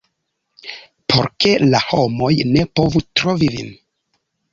[1.11, 3.71] por ke la homoj ne povu trovi vin.